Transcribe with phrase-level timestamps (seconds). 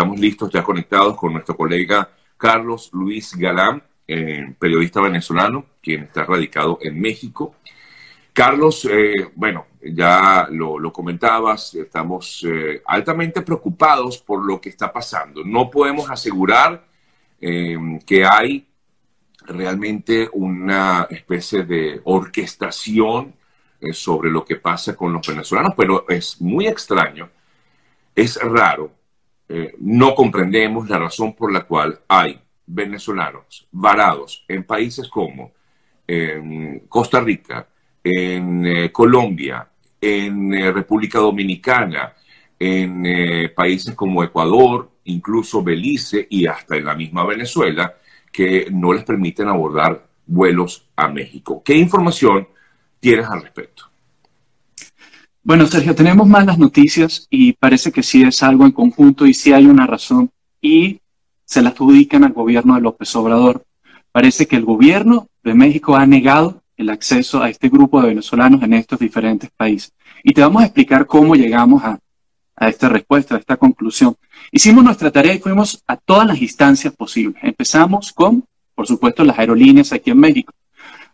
[0.00, 2.08] estamos listos, ya conectados con nuestro colega
[2.38, 7.56] Carlos Luis Galán, eh, periodista venezolano, quien está radicado en México.
[8.32, 15.44] Carlos, eh, bueno, ya lo, comentabas, estamos eh, altamente preocupados por lo que está pasando.
[15.44, 16.82] No podemos asegurar
[17.38, 18.66] que hay
[19.42, 23.34] realmente una especie de orquestación
[23.92, 27.28] sobre lo que pasa con los venezolanos, pero es muy extraño,
[28.14, 28.92] es raro,
[29.78, 35.52] no comprendemos la razón por la cual hay venezolanos varados en países como
[36.88, 37.66] Costa Rica,
[38.02, 39.68] en eh, Colombia,
[40.00, 42.14] en eh, República Dominicana,
[42.58, 47.94] en eh, países como Ecuador, incluso Belice y hasta en la misma Venezuela,
[48.32, 51.62] que no les permiten abordar vuelos a México.
[51.64, 52.48] ¿Qué información
[53.00, 53.89] tienes al respecto?
[55.42, 59.54] Bueno, Sergio, tenemos malas noticias y parece que sí es algo en conjunto y sí
[59.54, 60.30] hay una razón
[60.60, 61.00] y
[61.46, 63.64] se la adjudican al gobierno de López Obrador.
[64.12, 68.62] Parece que el gobierno de México ha negado el acceso a este grupo de venezolanos
[68.62, 69.94] en estos diferentes países.
[70.22, 71.98] Y te vamos a explicar cómo llegamos a,
[72.60, 74.14] esta respuesta, a esta conclusión.
[74.52, 77.42] Hicimos nuestra tarea y fuimos a todas las instancias posibles.
[77.42, 78.44] Empezamos con,
[78.74, 80.52] por supuesto, las aerolíneas aquí en México.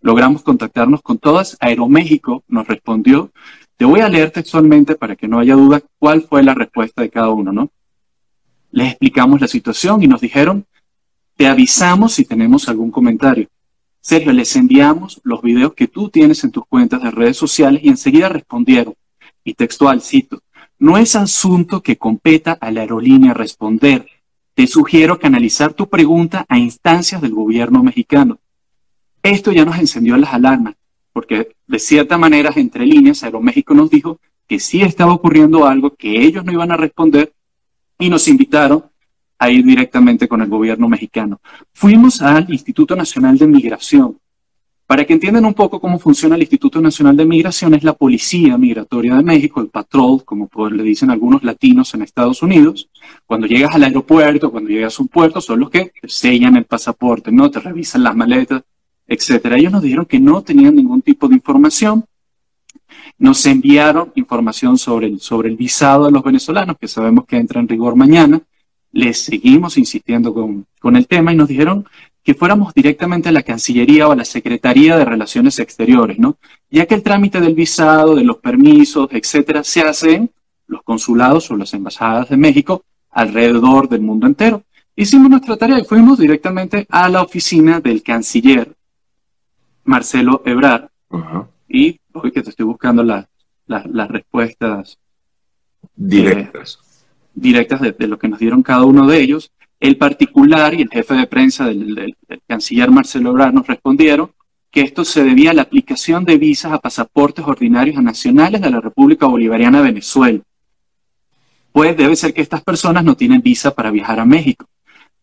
[0.00, 1.56] Logramos contactarnos con todas.
[1.60, 3.30] Aeroméxico nos respondió.
[3.76, 7.10] Te voy a leer textualmente para que no haya duda cuál fue la respuesta de
[7.10, 7.70] cada uno, ¿no?
[8.70, 10.66] Les explicamos la situación y nos dijeron,
[11.36, 13.48] te avisamos si tenemos algún comentario.
[14.00, 17.88] Sergio, les enviamos los videos que tú tienes en tus cuentas de redes sociales y
[17.88, 18.94] enseguida respondieron.
[19.44, 20.40] Y textual, cito,
[20.78, 24.06] no es asunto que competa a la aerolínea responder.
[24.54, 28.38] Te sugiero canalizar tu pregunta a instancias del gobierno mexicano.
[29.22, 30.76] Esto ya nos encendió las alarmas,
[31.16, 36.22] porque de cierta manera, entre líneas, Aeroméxico nos dijo que sí estaba ocurriendo algo, que
[36.22, 37.32] ellos no iban a responder
[37.98, 38.84] y nos invitaron
[39.38, 41.40] a ir directamente con el gobierno mexicano.
[41.72, 44.18] Fuimos al Instituto Nacional de Migración.
[44.86, 48.58] Para que entiendan un poco cómo funciona el Instituto Nacional de Migración, es la Policía
[48.58, 52.90] Migratoria de México, el patrol, como le dicen algunos latinos en Estados Unidos.
[53.24, 56.66] Cuando llegas al aeropuerto, cuando llegas a un puerto, son los que te sellan el
[56.66, 57.50] pasaporte, ¿no?
[57.50, 58.64] Te revisan las maletas,
[59.06, 59.56] etcétera.
[59.56, 62.04] Ellos nos dijeron que no tenían ningún tipo de información.
[63.18, 67.60] Nos enviaron información sobre el, sobre el visado de los venezolanos, que sabemos que entra
[67.60, 68.42] en rigor mañana
[68.96, 71.86] les seguimos insistiendo con, el tema y nos dijeron
[72.22, 76.38] que fuéramos directamente a la Cancillería o a la Secretaría de Relaciones Exteriores, ¿no?
[76.70, 80.30] Ya que el trámite del visado, de los permisos, etcétera, se hace en
[80.66, 84.62] los consulados o las embajadas de México alrededor del mundo entero.
[84.96, 88.72] Hicimos nuestra tarea y fuimos directamente a la oficina del canciller
[89.86, 90.88] Marcelo Ebrard.
[91.68, 94.98] Y hoy que te estoy buscando las respuestas
[95.94, 96.78] directas
[97.36, 99.52] directas de, lo que nos dieron cada uno de ellos.
[99.78, 102.16] El particular y el jefe de prensa del,
[102.48, 104.32] canciller Marcelo Ebrard nos respondieron
[104.70, 108.70] que esto se debía a la aplicación de visas a pasaportes ordinarios a nacionales de
[108.70, 110.40] la República Bolivariana de Venezuela.
[111.72, 114.66] Pues debe ser que estas personas no tienen visa para viajar a México.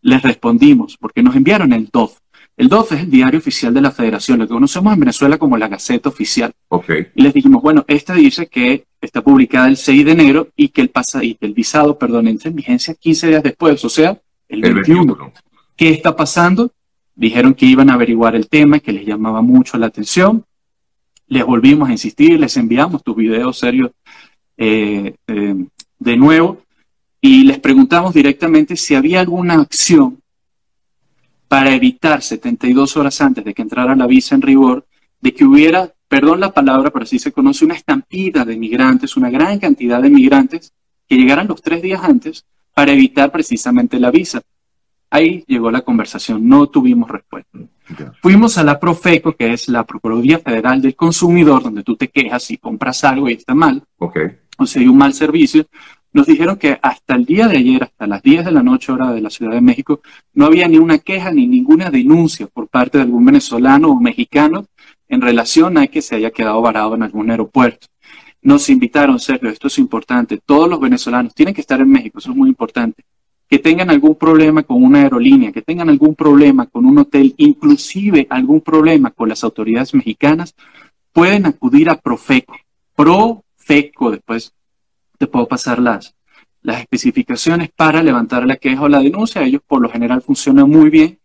[0.01, 2.17] Les respondimos, porque nos enviaron el DOF.
[2.55, 5.57] El DOF es el diario oficial de la Federación, lo que conocemos en Venezuela como
[5.57, 6.51] la Gaceta Oficial.
[6.69, 7.07] Okay.
[7.15, 10.81] Y les dijimos, bueno, esta dice que está publicada el 6 de enero y que
[10.81, 14.61] el, pasa, y el visado, perdón, entra en vigencia 15 días después, o sea, el,
[14.61, 15.33] 21.
[15.75, 16.71] ¿Qué está pasando?
[17.15, 20.45] Dijeron que iban a averiguar el tema, que les llamaba mucho la atención.
[21.27, 23.91] Les volvimos a insistir, les enviamos tus videos serios
[24.57, 25.65] eh, eh,
[25.97, 26.61] de nuevo
[27.19, 30.19] y les preguntamos directamente si había alguna acción
[31.53, 34.87] para evitar 72 horas antes de que entrara la visa en rigor,
[35.21, 39.29] de que hubiera perdón la palabra, pero así se conoce, una estampida de migrantes, una
[39.29, 40.73] gran cantidad de migrantes
[41.07, 42.43] que llegaran los tres días antes
[42.73, 44.41] para evitar precisamente la visa.
[45.11, 47.59] Ahí llegó la conversación, no tuvimos respuesta.
[48.19, 52.49] Fuimos a la Profeco, que es la Procuraduría Federal del Consumidor, donde tú te quejas
[52.49, 54.39] y compras algo y está mal, okay.
[54.57, 55.67] o sea, hay un mal servicio.
[56.13, 59.11] Nos dijeron que hasta el día de ayer, hasta las 10 de la noche hora
[59.11, 60.01] de la Ciudad de México,
[60.35, 64.67] no había ni una queja ni ninguna denuncia por parte de algún venezolano o mexicano
[65.07, 67.87] en relación a que se haya quedado varado en algún aeropuerto.
[68.43, 72.29] Nos invitaron, Sergio, esto es importante, todos los venezolanos tienen que estar en México, eso
[72.29, 73.03] es muy importante,
[73.49, 78.27] que tengan algún problema con una aerolínea, que tengan algún problema con un hotel, inclusive
[78.29, 80.53] algún problema con las autoridades mexicanas,
[81.11, 82.55] pueden acudir a Profeco.
[82.95, 84.53] Profeco, después
[85.25, 86.15] te puedo pasar las,
[86.61, 89.43] las especificaciones para levantar la queja o la denuncia.
[89.43, 91.19] Ellos por lo general funcionan muy bien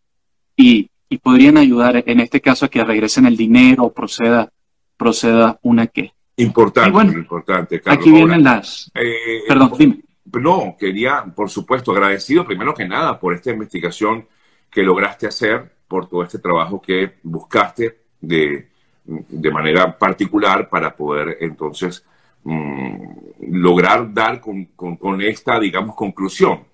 [0.56, 4.50] y y podrían ayudar en este caso a que regresen el dinero o proceda,
[4.96, 6.12] proceda una que.
[6.36, 8.90] Importante, importante, Aquí vienen las.
[8.94, 10.00] Eh, perdón, dime.
[10.34, 14.26] no, quería, por supuesto, agradecido primero que nada por esta investigación
[14.70, 18.68] que lograste hacer, por todo este trabajo que buscaste de,
[19.04, 22.04] de manera particular para poder entonces
[22.44, 26.64] lograr dar con, esta, digamos, conclusión.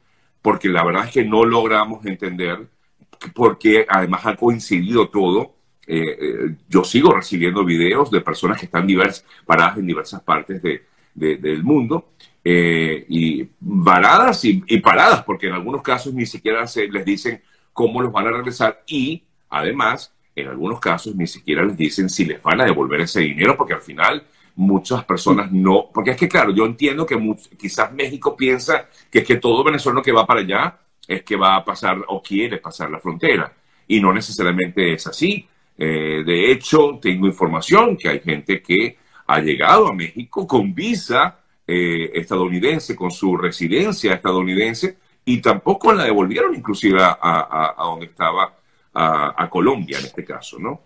[0.43, 2.67] Porque la verdad es que no logramos entender,
[3.35, 5.55] porque además ha coincidido todo.
[5.87, 10.63] Eh, eh, yo sigo recibiendo videos de personas que están divers, paradas en diversas partes
[10.63, 10.83] de,
[11.15, 12.09] del mundo
[12.43, 18.03] eh, y varadas y, paradas, porque en algunos casos ni siquiera se les dicen cómo
[18.03, 22.43] los van a regresar y además en algunos casos ni siquiera les dicen si les
[22.43, 24.25] van a devolver ese dinero, porque al final
[24.57, 27.19] muchas personas no, porque es que claro, yo entiendo que
[27.59, 31.57] quizás México piensa que es que todo venezolano que va para allá es que va
[31.57, 33.53] a pasar o quiere pasar la frontera
[33.89, 35.47] y no necesariamente es así.
[35.77, 38.97] Eh, de hecho, tengo información que hay gente que
[39.27, 46.05] ha llegado a México con visa eh, estadounidense, con su residencia estadounidense, y tampoco la
[46.05, 48.55] devolvieron inclusive a, donde estaba,
[48.93, 50.83] a, Colombia en este caso, ¿no?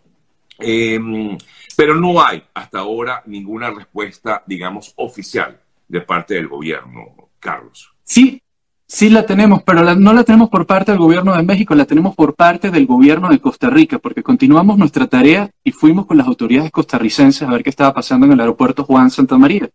[0.58, 1.36] Em,
[1.76, 7.92] pero no hay hasta ahora ninguna respuesta, digamos, oficial de parte del gobierno, Carlos.
[8.02, 8.42] Sí,
[8.90, 12.14] Sí la tenemos, pero no la tenemos por parte del gobierno de México, la tenemos
[12.14, 16.26] por parte del gobierno de Costa Rica, porque continuamos nuestra tarea y fuimos con las
[16.26, 19.68] autoridades costarricenses a ver qué estaba pasando en el aeropuerto Juan Santa María.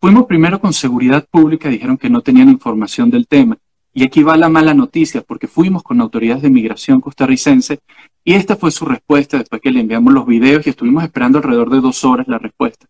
[0.00, 3.58] Fuimos primero con seguridad pública, dijeron que no tenían información del tema.
[3.98, 7.78] Y aquí va la mala noticia, porque fuimos con autoridades de migración costarricense
[8.22, 11.70] y esta fue su respuesta después que le enviamos los videos y estuvimos esperando alrededor
[11.70, 12.86] de dos horas la respuesta.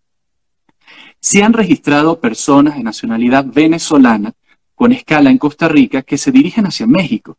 [1.20, 4.32] Se han registrado personas de nacionalidad venezolana
[4.74, 7.38] con escala en Costa Rica que se dirigen hacia México.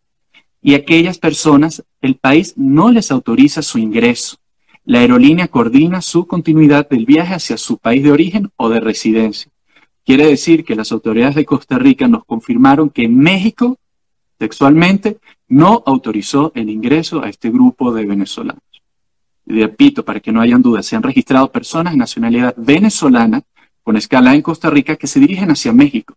[0.62, 4.38] Y aquellas personas, el país no les autoriza su ingreso.
[4.86, 9.52] La aerolínea coordina su continuidad del viaje hacia su país de origen o de residencia.
[10.08, 13.78] Quiere decir que las autoridades de Costa Rica nos confirmaron que México,
[14.38, 15.18] textualmente,
[15.50, 18.64] no autorizó el ingreso a este grupo de venezolanos.
[19.46, 23.44] Y repito, para que no hayan dudas, se han registrado personas de nacionalidad venezolana
[23.84, 26.16] con escala en Costa Rica que se dirigen hacia México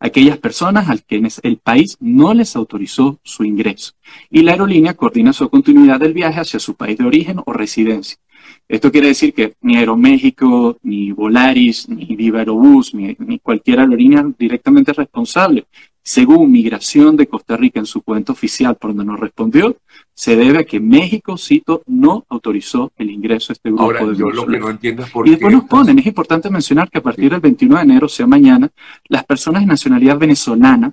[0.00, 3.92] aquellas personas al que el país no les autorizó su ingreso.
[4.30, 8.18] Y la aerolínea coordina su continuidad del viaje hacia su país de origen o residencia.
[8.68, 14.24] Esto quiere decir que ni Aeroméxico, ni Volaris, ni Viva Aerobús, ni, ni cualquier aerolínea
[14.38, 15.66] directamente responsable.
[16.04, 19.76] Según Migración de Costa Rica en su cuenta oficial, por donde nos respondió,
[20.14, 24.30] se debe a que México, cito, no autorizó el ingreso a este grupo Ahora, yo
[24.30, 27.02] lo que no entiendo es por y después nos ponen, es importante mencionar que a
[27.02, 28.68] partir del 21 de enero, sea mañana,
[29.08, 30.92] las personas de nacionalidad venezolana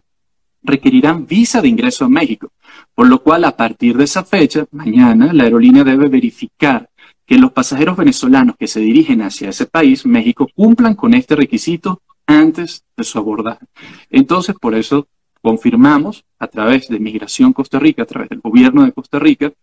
[0.62, 2.52] requerirán visa de ingreso a México,
[2.94, 6.88] por lo cual a partir de esa fecha, mañana, la aerolínea debe verificar
[7.30, 12.02] que los pasajeros venezolanos que se dirigen hacia ese país, México, cumplan con este requisito
[12.26, 13.68] antes de su abordaje.
[14.10, 15.08] Entonces, por eso
[15.40, 19.54] confirmamos a través de Migración Costa Rica, a través del gobierno de Costa Rica,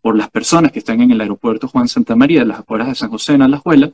[0.00, 2.94] por las personas que están en el aeropuerto Juan Santa María de las afueras de
[2.94, 3.92] San José en Alajuela,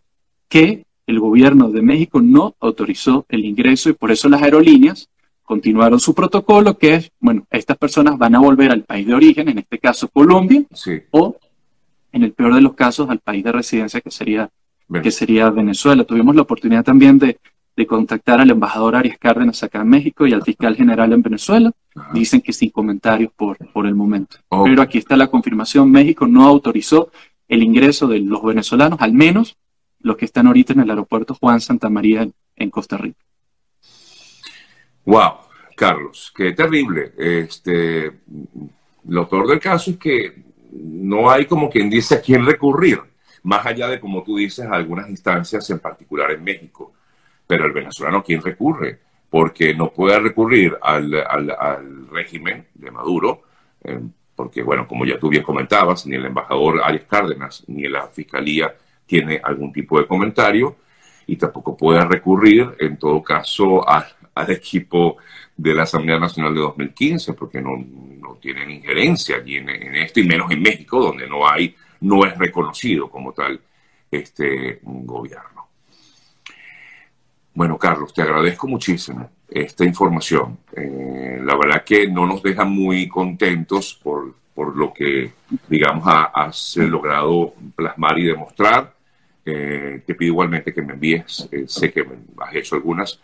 [0.49, 5.09] que el gobierno de México no autorizó el ingreso y por eso las aerolíneas
[5.43, 9.49] continuaron su protocolo, que es, bueno, estas personas van a volver al país de origen,
[9.49, 10.63] en este caso Colombia,
[11.11, 11.37] o
[12.13, 14.51] en el peor de los casos al país de residencia, que sería
[15.03, 16.05] que sería Venezuela.
[16.05, 17.39] Tuvimos la oportunidad también de,
[17.87, 21.73] contactar al embajador Arias Cárdenas acá en México y al fiscal general en Venezuela.
[22.15, 24.39] Dicen que sin comentarios por, por el momento.
[24.49, 25.91] Pero aquí está la confirmación.
[25.91, 27.11] México no autorizó
[27.49, 29.57] el ingreso de los venezolanos, al menos
[30.01, 32.27] los que están ahorita en el aeropuerto Juan Santa María
[32.57, 33.19] en Costa Rica.
[35.05, 35.33] Wow,
[35.77, 37.13] Carlos, qué terrible.
[37.19, 38.21] Este,
[39.07, 40.46] lo peor del caso es que
[40.83, 43.01] no hay como quien dice a quién recurrir
[43.47, 46.93] más allá de, como tú dices, algunas instancias en particular en México.
[47.47, 48.99] Pero el venezolano, ¿quién recurre?
[49.31, 53.43] Porque no puede recurrir al, al, régimen de Maduro,
[53.85, 54.01] eh,
[54.35, 58.75] porque, bueno, como ya tú bien comentabas, ni el embajador Arias Cárdenas ni la fiscalía
[59.07, 60.75] tiene algún tipo de comentario,
[61.29, 63.89] y tampoco puede recurrir, en todo caso,
[64.37, 65.17] al equipo
[65.57, 70.21] de la Asamblea Nacional de 2015, porque no, no tienen injerencia allí en, en esto,
[70.21, 73.61] y menos en México, donde no hay no es reconocido como tal
[74.11, 75.69] este gobierno.
[77.55, 80.59] Bueno, Carlos, te agradezco muchísimo esta información.
[80.75, 84.35] Eh, la verdad que no nos deja muy contentos por,
[84.77, 85.33] lo que,
[85.69, 88.95] digamos, has logrado plasmar y demostrar.
[89.45, 92.05] Eh, te pido igualmente que me envíes, eh, sé que
[92.39, 93.21] has hecho algunas,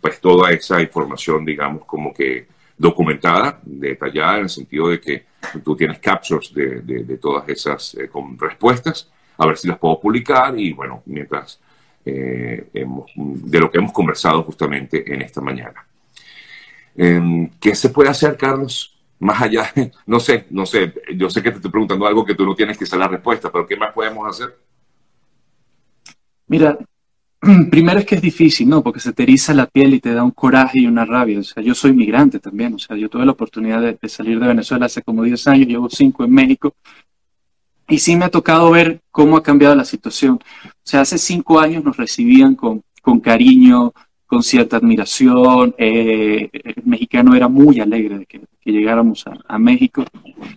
[0.00, 5.26] pues toda esa información, digamos, como que documentada, detallada, en el sentido de que
[5.62, 10.58] tú tienes captures de, todas esas eh, con respuestas, a ver si las puedo publicar
[10.58, 11.60] y bueno, mientras
[12.04, 15.86] eh, de lo que hemos conversado justamente en esta mañana.
[16.96, 18.96] Em, ¿Qué se puede hacer, Carlos?
[19.18, 19.70] Más allá,
[20.06, 22.78] no sé, no sé, yo sé que te estoy preguntando algo que tú no tienes
[22.78, 24.56] que saber la respuesta, pero ¿qué más podemos hacer?
[26.46, 26.78] Mira,
[27.70, 28.82] primero es que es difícil, ¿no?
[28.82, 31.40] Porque se te la piel y te da un coraje y una rabia.
[31.40, 34.38] O sea, yo soy migrante también, o sea, yo tuve la oportunidad de, de salir
[34.38, 36.74] de Venezuela hace como 10 años, llevo 5 en México
[37.90, 40.38] y sí me ha tocado ver cómo ha cambiado la situación.
[40.64, 43.92] O sea, hace cinco años nos recibían con, con cariño,
[44.26, 45.74] con cierta admiración.
[45.76, 50.04] Eh, el mexicano era muy alegre de que, llegáramos a, México.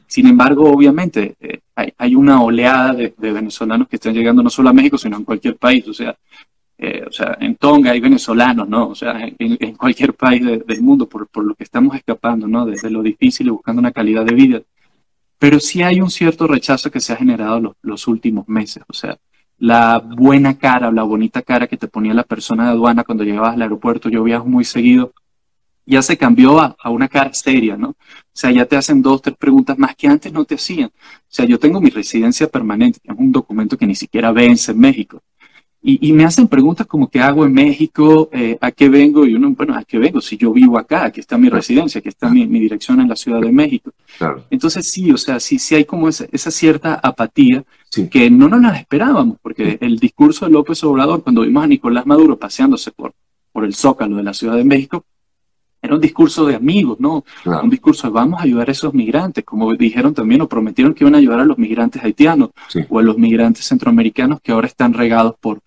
[0.06, 1.62] Sin embargo, obviamente, eh,
[1.98, 5.56] hay, una oleada de, venezolanos que están llegando no solo a México, sino en cualquier
[5.58, 5.88] país.
[5.88, 6.16] O sea,
[6.78, 8.90] eh, o sea en Tonga hay venezolanos, ¿no?
[8.90, 12.66] O sea, en, cualquier país del mundo, por, por, lo que estamos escapando, ¿no?
[12.66, 14.62] Desde lo difícil y buscando una calidad de vida
[15.44, 18.82] pero sí hay un cierto rechazo que se ha generado los, últimos meses.
[18.88, 19.18] O sea,
[19.58, 23.56] la buena cara la bonita cara que te ponía la persona de aduana cuando llegabas
[23.56, 25.12] al aeropuerto, yo viajo muy seguido,
[25.86, 27.90] ya se cambió a, una cara seria, ¿no?
[27.90, 27.96] O
[28.32, 30.88] sea, ya te hacen dos, tres preguntas más que antes no te hacían.
[30.88, 34.72] O sea, yo tengo mi residencia permanente, que es un documento que ni siquiera vence
[34.72, 35.22] en México.
[35.86, 39.50] Y, me hacen preguntas como qué hago en México, eh, a qué vengo, y uno,
[39.52, 40.22] bueno, ¿a qué vengo?
[40.22, 43.42] Si yo vivo acá, aquí está mi residencia, aquí está mi, dirección en la Ciudad
[43.42, 43.92] de México.
[44.50, 47.66] Entonces sí, o sea, sí, sí hay como esa, cierta apatía
[48.10, 52.06] que no nos la esperábamos, porque el discurso de López Obrador, cuando vimos a Nicolás
[52.06, 53.14] Maduro paseándose por,
[53.52, 55.04] por el Zócalo de la Ciudad de México,
[55.82, 57.26] era un discurso de amigos, ¿no?
[57.44, 61.04] Un discurso de vamos a ayudar a esos migrantes, como dijeron también o prometieron que
[61.04, 62.52] iban a ayudar a los migrantes haitianos
[62.88, 65.60] o a los migrantes centroamericanos que ahora están regados por,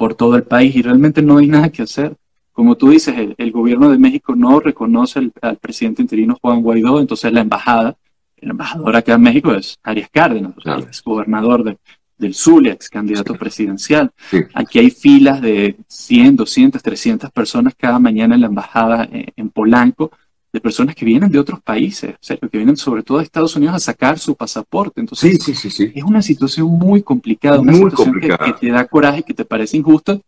[0.00, 2.16] por todo el país y realmente no hay nada que hacer.
[2.52, 7.30] Como tú dices, el, gobierno de México no reconoce al presidente interino Juan Guaidó, entonces
[7.30, 7.98] la embajada,
[8.38, 10.54] el embajador acá en México es Arias Cárdenas,
[10.88, 11.76] es gobernador de,
[12.16, 14.10] del Zulia, ex candidato presidencial.
[14.54, 19.50] Aquí hay filas de 100, 200, 300 personas cada mañana en la embajada eh, en
[19.50, 20.12] Polanco
[20.52, 23.54] de personas que vienen de otros países, o sea, que vienen sobre todo de Estados
[23.54, 25.00] Unidos a sacar su pasaporte.
[25.00, 29.22] Entonces, sí, sí, sí, es una situación muy complicada, una situación Que, te da coraje,
[29.22, 30.18] que te parece injusta,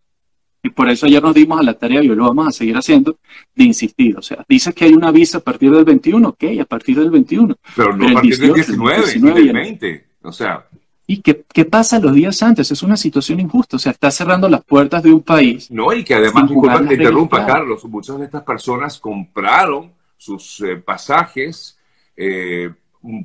[0.63, 2.77] y por eso ayer nos dimos a la tarea, y hoy lo vamos a seguir
[2.77, 3.17] haciendo,
[3.55, 4.17] de insistir.
[4.17, 7.11] O sea, dice que hay una visa a partir del 21, ok, a partir del
[7.11, 7.57] 21.
[7.75, 10.67] Pero no a partir del 19, 19 del 20, o sea...
[11.05, 12.71] ¿Y qué, qué, pasa los días antes?
[12.71, 13.77] Es una situación injusta.
[13.77, 15.69] O sea, está cerrando las puertas de un país.
[15.71, 19.91] No, y que además, disculpa que interrumpa, Carlos, muchas de estas personas compraron
[20.23, 21.79] sus eh, pasajes
[22.17, 22.71] eh,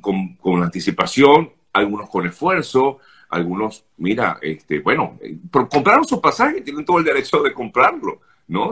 [0.00, 2.98] con, anticipación, algunos con esfuerzo,
[3.30, 5.38] algunos, mira, este, bueno, eh,
[5.70, 8.70] compraron su pasaje, tienen todo el derecho de comprarlo, ¿no?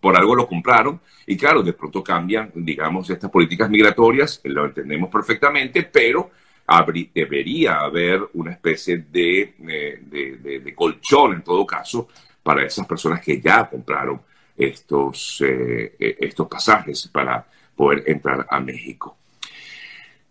[0.00, 5.10] por, algo lo compraron y claro, de pronto cambian, digamos, estas políticas migratorias, lo entendemos
[5.10, 6.30] perfectamente, pero
[7.12, 12.08] debería haber una especie de, de, colchón, en todo caso,
[12.42, 14.20] para esas personas que ya compraron
[14.56, 15.42] estos,
[15.98, 17.46] estos pasajes para
[17.78, 19.16] poder entrar a México.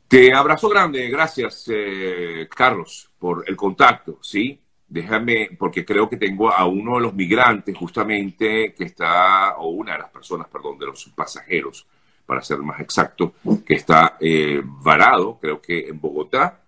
[0.06, 4.60] Te abrazo grande, gracias eh, Carlos por el contacto, ¿sí?
[4.88, 9.94] Déjame, porque creo que tengo a uno de los migrantes justamente que está, o una
[9.94, 11.88] de las personas, perdón, de los pasajeros,
[12.26, 13.34] para ser más exacto,
[13.66, 16.62] que está eh, varado, creo que en Bogotá.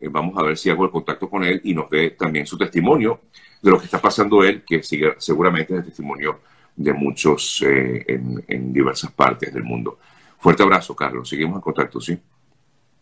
[0.00, 2.56] Eh, vamos a ver si hago el contacto con él y nos dé también su
[2.56, 3.20] testimonio
[3.60, 6.40] de lo que está pasando él, que sigue, seguramente es el testimonio
[6.74, 9.98] de muchos en, en diversas partes del mundo.
[10.42, 11.28] Fuerte abrazo, Carlos.
[11.28, 12.18] Seguimos en contacto, ¿sí?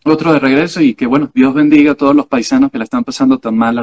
[0.04, 3.02] Otro de regreso y que, bueno, Dios bendiga a todos los paisanos que la están
[3.02, 3.78] pasando tan mal